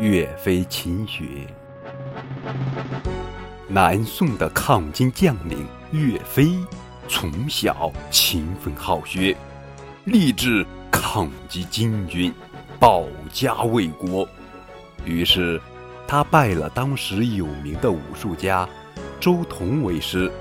[0.00, 1.24] 岳飞勤学。
[3.68, 6.50] 南宋的抗金将领岳飞，
[7.06, 9.36] 从小勤奋好学，
[10.04, 12.32] 立志抗击金军，
[12.80, 14.26] 保家卫国。
[15.04, 15.60] 于是，
[16.08, 18.68] 他拜了当时有名的武术家
[19.20, 20.32] 周同为师，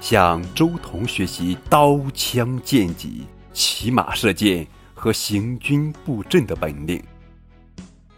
[0.00, 7.02] 向周同学习刀枪剑戟、骑马射箭和行军布阵的本领。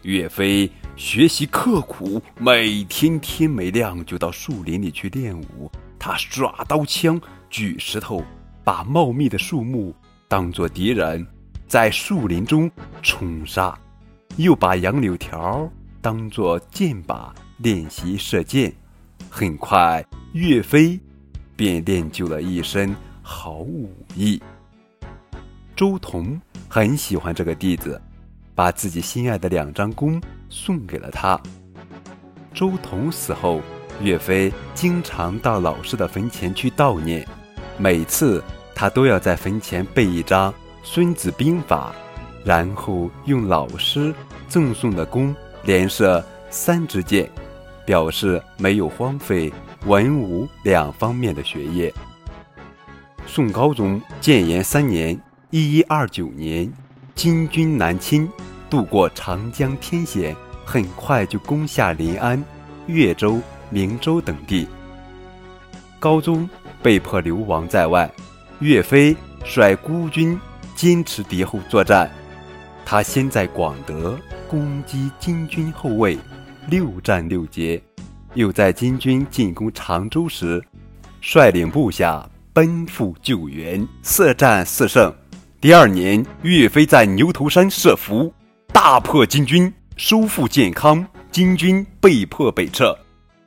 [0.03, 5.71] 岳飞学习刻苦，每天天没亮就到树林里去练武。
[5.97, 8.21] 他耍刀枪、举石头，
[8.63, 9.95] 把茂密的树木
[10.27, 11.25] 当作敌人，
[11.67, 12.69] 在树林中
[13.01, 13.73] 冲杀；
[14.35, 15.71] 又把杨柳条
[16.01, 18.73] 当作箭靶，练习射箭。
[19.29, 20.99] 很快，岳飞
[21.55, 24.41] 便练就了一身好武艺。
[25.83, 28.01] 周同很喜欢这个弟子。
[28.55, 31.37] 把自己心爱的两张弓送给了他。
[32.53, 33.59] 周同死后，
[33.99, 37.27] 岳飞经常到老师的坟前去悼念，
[37.77, 38.41] 每次
[38.73, 40.53] 他都要在坟前背一张
[40.83, 41.93] 《孙子兵法》，
[42.47, 44.15] 然后用老师
[44.47, 47.29] 赠送的弓连射三支箭，
[47.85, 49.51] 表示没有荒废
[49.85, 51.93] 文武两方面的学业。
[53.25, 55.19] 宋高宗建炎三年
[55.53, 56.67] （一一二九年）。
[57.13, 58.27] 金军南侵，
[58.71, 62.43] 渡过长江天险，很快就攻下临安、
[62.87, 64.67] 越州、明州等地。
[65.99, 66.49] 高宗
[66.81, 68.11] 被迫流亡在外，
[68.61, 69.15] 岳飞
[69.45, 70.39] 率孤军
[70.73, 72.09] 坚持敌后作战。
[72.83, 76.17] 他先在广德攻击金军后卫，
[76.67, 77.79] 六战六捷；
[78.33, 80.59] 又在金军进攻常州时，
[81.21, 85.13] 率领部下奔赴救援，四战四胜。
[85.63, 88.33] 第二年，岳飞在牛头山设伏，
[88.73, 92.93] 大破金军，收复建康，金军被迫北撤。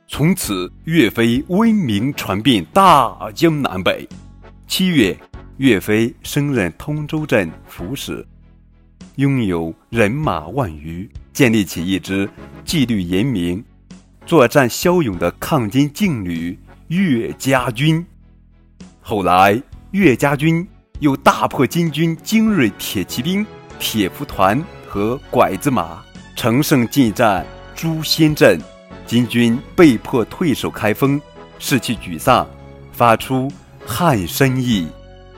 [0.07, 4.09] 从此，岳飞威名传遍大江南北。
[4.65, 5.15] 七月，
[5.57, 8.25] 岳飞升任通州镇抚使，
[9.17, 12.27] 拥有人马万余，建立起一支
[12.65, 13.63] 纪律严明、
[14.25, 16.57] 作战骁勇的抗金劲旅——
[16.89, 18.03] 岳家军。
[19.01, 19.61] 后来，
[19.91, 20.67] 岳家军。
[20.99, 23.45] 又大破金军精锐铁骑兵、
[23.77, 26.03] 铁浮团和拐子马，
[26.35, 28.59] 乘胜进占朱仙镇，
[29.05, 31.21] 金军被迫退守开封，
[31.59, 32.47] 士气沮丧，
[32.91, 33.51] 发出
[33.85, 34.87] “汉生意，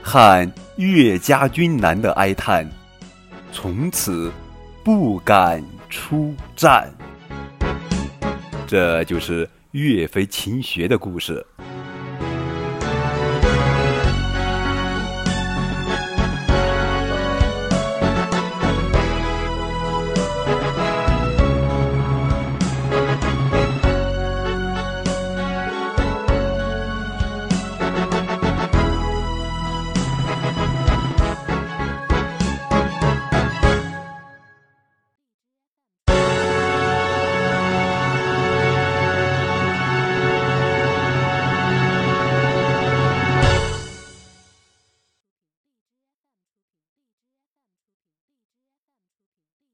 [0.02, 2.66] 汉岳家军难”的哀叹，
[3.52, 4.31] 从此
[4.84, 6.90] 不敢出战。
[8.66, 11.46] 这就是岳飞勤学的故事。